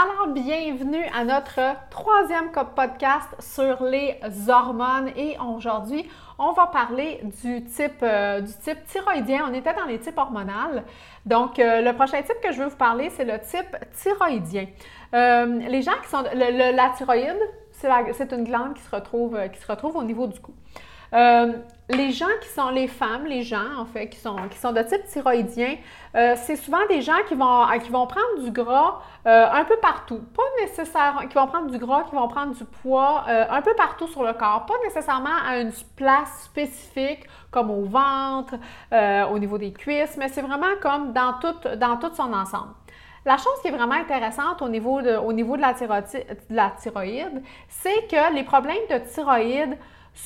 [0.00, 1.58] Alors, bienvenue à notre
[1.90, 4.14] troisième podcast sur les
[4.46, 9.46] hormones et aujourd'hui, on va parler du type, euh, du type thyroïdien.
[9.50, 10.82] On était dans les types hormonaux.
[11.26, 14.66] Donc, euh, le prochain type que je veux vous parler, c'est le type thyroïdien.
[15.14, 16.22] Euh, les gens qui sont...
[16.32, 17.40] la thyroïde,
[17.72, 20.54] c'est une glande qui se retrouve au niveau du cou.
[21.14, 21.52] Euh,
[21.90, 24.82] les gens qui sont les femmes, les gens en fait, qui sont, qui sont de
[24.82, 25.76] type thyroïdien,
[26.14, 30.20] euh, c'est souvent des gens qui vont, vont prendre du gras euh, un peu partout.
[30.36, 34.06] Pas nécessairement, qui vont prendre du gras, qui vont prendre du poids un peu partout
[34.08, 34.66] sur le corps.
[34.66, 38.54] Pas nécessairement à une place spécifique comme au ventre,
[39.30, 42.72] au niveau des cuisses, mais c'est vraiment comme dans tout, son ensemble.
[43.24, 45.10] La chose qui est vraiment intéressante au niveau de,
[45.60, 49.76] la, de la thyroïde, c'est que les problèmes de thyroïde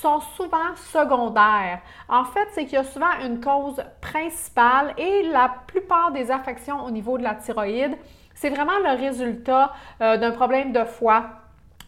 [0.00, 1.80] sont souvent secondaires.
[2.08, 6.84] En fait, c'est qu'il y a souvent une cause principale et la plupart des affections
[6.84, 7.96] au niveau de la thyroïde,
[8.34, 11.39] c'est vraiment le résultat euh, d'un problème de foie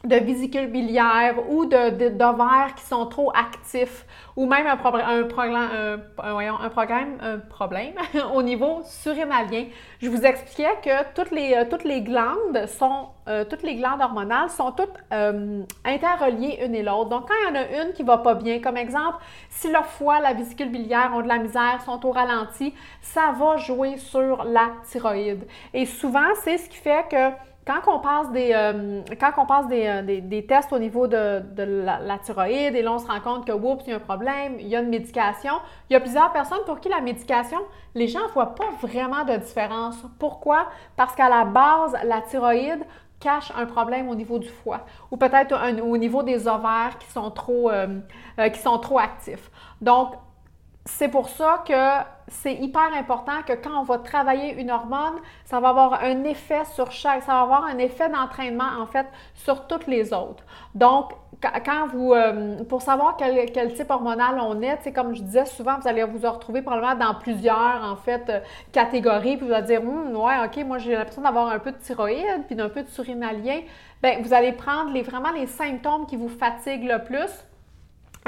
[0.04, 7.18] de vésicule biliaire ou d'ovaires qui sont trop actifs ou même un, un, un, problème,
[7.20, 7.94] un problème
[8.34, 9.66] au niveau surrénalien.
[10.00, 14.00] Je vous expliquais que toutes les, euh, toutes les glandes sont, euh, toutes les glandes
[14.00, 17.10] hormonales sont toutes euh, interreliées une et l'autre.
[17.10, 19.18] Donc, quand il y en a une qui va pas bien, comme exemple,
[19.50, 23.56] si le foie, la vésicule biliaire ont de la misère, sont au ralenti, ça va
[23.58, 25.46] jouer sur la thyroïde.
[25.74, 29.68] Et souvent, c'est ce qui fait que quand on passe des, euh, quand on passe
[29.68, 33.06] des, euh, des, des, tests au niveau de, de la, thyroïde et là on se
[33.06, 35.54] rend compte que oups, il y a un problème, il y a une médication,
[35.88, 37.58] il y a plusieurs personnes pour qui la médication,
[37.94, 39.96] les gens ne voient pas vraiment de différence.
[40.18, 40.68] Pourquoi?
[40.96, 42.84] Parce qu'à la base, la thyroïde
[43.20, 44.80] cache un problème au niveau du foie
[45.12, 48.00] ou peut-être au niveau des ovaires qui sont trop, euh,
[48.52, 49.50] qui sont trop actifs.
[49.80, 50.14] Donc,
[50.84, 55.60] c'est pour ça que c'est hyper important que quand on va travailler une hormone, ça
[55.60, 59.66] va avoir un effet sur chaque, ça va avoir un effet d'entraînement en fait sur
[59.68, 60.42] toutes les autres.
[60.74, 61.12] Donc,
[61.64, 65.78] quand vous, euh, pour savoir quel, type hormonal on est, c'est comme je disais souvent,
[65.80, 68.40] vous allez vous retrouver probablement dans plusieurs en fait euh,
[68.72, 71.76] catégories, puis vous allez dire, hum, ouais, ok, moi j'ai l'impression d'avoir un peu de
[71.76, 73.60] thyroïde, puis d'un peu de surinalien.
[74.02, 77.30] Bien, vous allez prendre les, vraiment les symptômes qui vous fatiguent le plus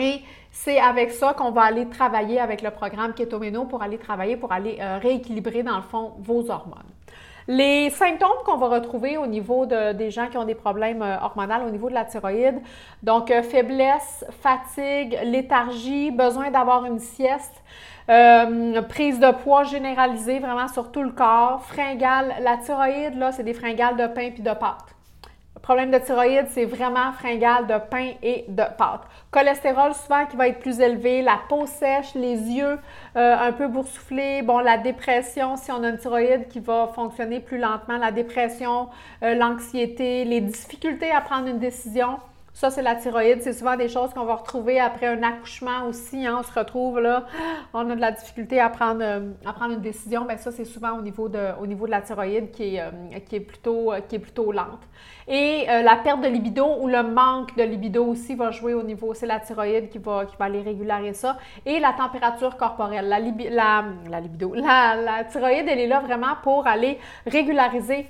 [0.00, 4.36] et c'est avec ça qu'on va aller travailler avec le programme Ketomeno pour aller travailler,
[4.36, 6.82] pour aller euh, rééquilibrer dans le fond vos hormones.
[7.46, 11.66] Les symptômes qu'on va retrouver au niveau des gens qui ont des problèmes euh, hormonaux
[11.66, 12.62] au niveau de la thyroïde,
[13.02, 17.62] donc euh, faiblesse, fatigue, léthargie, besoin d'avoir une sieste,
[18.06, 22.34] prise de poids généralisée vraiment sur tout le corps, fringales.
[22.40, 24.93] La thyroïde, là, c'est des fringales de pain puis de pâte.
[25.64, 29.00] Problème de thyroïde, c'est vraiment fringale de pain et de pâte.
[29.30, 32.78] Cholestérol souvent qui va être plus élevé, la peau sèche, les yeux
[33.16, 37.40] euh, un peu boursouflés, bon, la dépression si on a une thyroïde qui va fonctionner
[37.40, 38.90] plus lentement, la dépression,
[39.22, 42.18] euh, l'anxiété, les difficultés à prendre une décision.
[42.54, 43.42] Ça, c'est la thyroïde.
[43.42, 46.24] C'est souvent des choses qu'on va retrouver après un accouchement aussi.
[46.24, 46.36] Hein.
[46.38, 47.26] On se retrouve là,
[47.74, 50.24] on a de la difficulté à prendre, euh, à prendre une décision.
[50.24, 53.18] Bien, ça, c'est souvent au niveau, de, au niveau de la thyroïde qui est, euh,
[53.26, 54.82] qui est, plutôt, euh, qui est plutôt lente.
[55.26, 59.14] Et la perte de libido ou le manque de libido aussi va jouer au niveau,
[59.14, 61.38] c'est la thyroïde qui va, qui va aller régulariser ça.
[61.64, 63.08] Et la température corporelle.
[63.08, 68.06] La, libido, la thyroïde, elle est là vraiment pour aller régulariser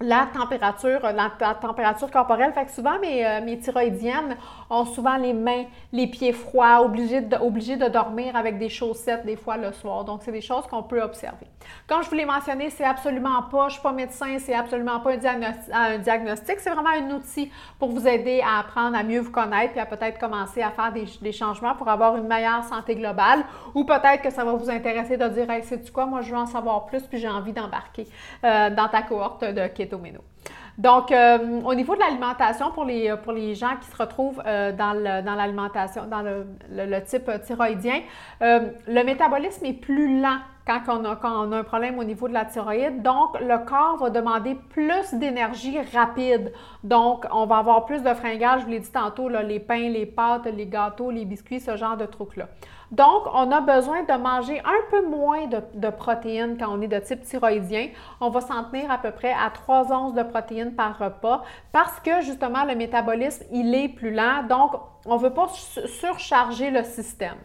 [0.00, 2.52] la température, la, température corporelle.
[2.52, 4.36] Fait que souvent, mes, euh, mes, thyroïdiennes
[4.68, 9.56] ont souvent les mains, les pieds froids, obligés de, dormir avec des chaussettes des fois
[9.56, 10.04] le soir.
[10.04, 11.46] Donc, c'est des choses qu'on peut observer.
[11.86, 15.12] Comme je vous l'ai mentionné, c'est absolument pas, je suis pas médecin, c'est absolument pas
[15.72, 19.72] un diagnostic, c'est vraiment un outil pour vous aider à apprendre à mieux vous connaître
[19.72, 23.44] puis à peut-être commencer à faire des, changements pour avoir une meilleure santé globale
[23.74, 26.36] ou peut-être que ça va vous intéresser de dire, hey, sais-tu quoi, moi je veux
[26.38, 28.06] en savoir plus puis j'ai envie d'embarquer
[28.44, 29.66] euh, dans ta cohorte de
[30.76, 34.72] donc, euh, au niveau de l'alimentation, pour les, pour les gens qui se retrouvent euh,
[34.72, 34.92] dans
[35.36, 38.00] l'alimentation, dans, le, type thyroïdien,
[38.42, 42.04] euh, le métabolisme est plus lent quand on, a, quand on a un problème au
[42.04, 43.02] niveau de la thyroïde.
[43.02, 46.52] Donc, le corps va demander plus d'énergie rapide.
[46.82, 50.06] Donc, on va avoir plus de fringales, je vous l'ai dit tantôt, les pains, les
[50.06, 52.48] pâtes, les gâteaux, les biscuits, ce genre de trucs-là.
[52.94, 57.00] Donc, on a besoin de manger un peu moins de, protéines quand on est de
[57.00, 57.88] type thyroïdien.
[58.20, 61.42] On va s'en tenir à peu près à 3 onces de protéines par repas
[61.72, 64.44] parce que justement, le métabolisme, il est plus lent.
[64.48, 67.38] Donc, on ne veut pas surcharger le système.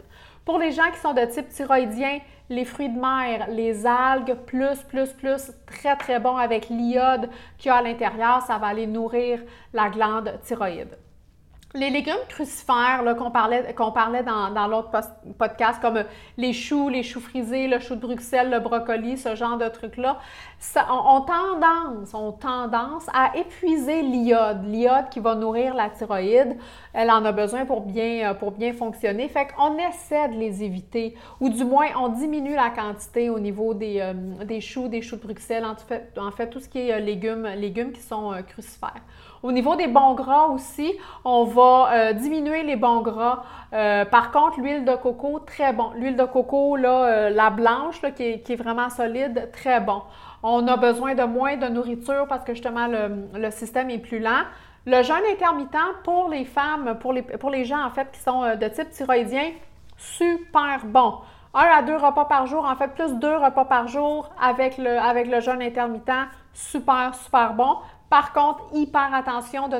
[0.46, 2.20] Pour les gens qui sont de type thyroïdien,
[2.50, 7.70] les fruits de mer, les algues, plus, plus, plus, très, très bon avec l'iode qu'il
[7.70, 9.40] y a à l'intérieur, ça va aller nourrir
[9.74, 10.96] la glande thyroïde.
[11.76, 14.90] Les légumes crucifères qu'on parlait, dans, l'autre
[15.38, 16.04] podcast, comme
[16.38, 20.18] les choux, les choux frisés, le chou de Bruxelles, le brocoli, ce genre de trucs-là,
[21.22, 26.58] tendance, ont tendance à épuiser l'iode, l'iode qui va nourrir la thyroïde.
[26.94, 29.28] Elle en a besoin pour bien, pour bien fonctionner.
[29.30, 33.76] Fait qu'on essaie de les éviter, ou du moins on diminue la quantité au niveau
[33.76, 37.92] des, euh, choux, des choux de Bruxelles, en fait, tout ce qui est euh, légumes,
[37.92, 39.04] qui sont euh, crucifères.
[39.42, 40.92] Au niveau des bons gras aussi,
[41.24, 43.44] on va euh, diminuer les bons gras.
[43.74, 45.92] Euh, par contre, l'huile de coco, très bon.
[45.96, 50.02] L'huile de coco, là, euh, la blanche, qui, est, vraiment solide, très bon.
[50.44, 54.44] On a besoin de moins de nourriture parce que justement, le, système est plus lent.
[54.86, 58.42] Le jeûne intermittent pour les femmes, pour les, pour les gens en fait qui sont
[58.56, 59.52] de type thyroïdien,
[59.98, 61.16] super bon.
[61.54, 64.98] Un à deux repas par jour, en fait, plus deux repas par jour avec le,
[65.00, 67.78] avec le jeûne intermittent, super, super bon.
[68.10, 69.78] Par contre, hyper attention de,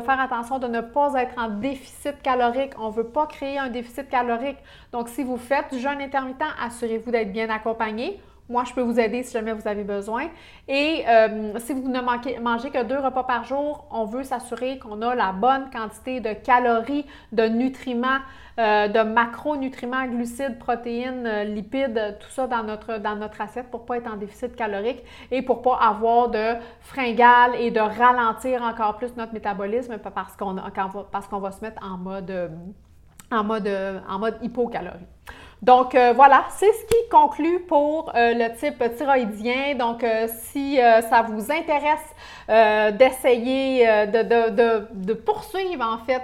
[0.00, 2.72] faire attention de ne pas être en déficit calorique.
[2.78, 4.58] On ne veut pas créer un déficit calorique.
[4.90, 8.20] Donc, si vous faites du jeûne intermittent, assurez-vous d'être bien accompagné.
[8.50, 10.28] Moi, je peux vous aider si jamais vous avez besoin.
[10.68, 12.00] Et euh, si vous ne
[12.40, 16.32] mangez que deux repas par jour, on veut s'assurer qu'on a la bonne quantité de
[16.32, 18.20] calories, de nutriments,
[18.58, 23.82] euh, de macronutriments, glucides, protéines, euh, lipides, tout ça dans notre, dans notre assiette pour
[23.82, 27.80] ne pas être en déficit calorique et pour ne pas avoir de fringales et de
[27.80, 32.50] ralentir encore plus notre métabolisme parce qu'on qu'on va se mettre en mode,
[33.30, 33.70] en mode,
[34.08, 35.06] en mode hypocalorie.
[35.62, 39.74] Donc euh, voilà, c'est ce qui conclut pour euh, le type thyroïdien.
[39.74, 42.14] Donc euh, si ça vous intéresse
[42.98, 46.22] d'essayer de, poursuivre en fait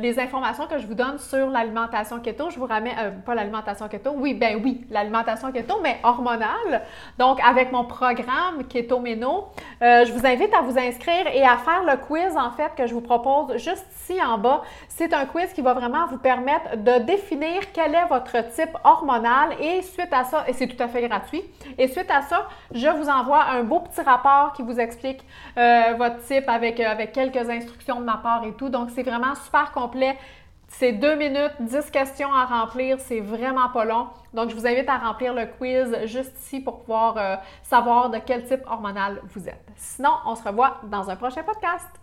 [0.00, 4.12] les informations que je vous donne sur l'alimentation keto, je vous ramène, pas l'alimentation keto,
[4.14, 6.82] oui, ben oui, l'alimentation keto, mais hormonale.
[7.18, 9.46] Donc avec mon programme Keto Meno,
[9.80, 12.92] je vous invite à vous inscrire et à faire le quiz en fait que je
[12.92, 14.62] vous propose juste ici en bas.
[14.88, 19.54] C'est un quiz qui va vraiment vous permettre de définir quel est votre type hormonal
[19.60, 21.42] et suite à ça, et c'est tout à fait gratuit,
[21.76, 25.24] et suite à ça, je vous envoie un beau petit rapport qui vous explique
[25.56, 28.68] euh, votre type avec, euh, avec quelques instructions de ma part et tout.
[28.68, 30.16] Donc, c'est vraiment super complet.
[30.70, 34.08] C'est deux minutes, dix questions à remplir, c'est vraiment pas long.
[34.34, 38.18] Donc, je vous invite à remplir le quiz juste ici pour pouvoir euh, savoir de
[38.18, 39.66] quel type hormonal vous êtes.
[39.76, 41.97] Sinon, on se revoit dans un prochain podcast.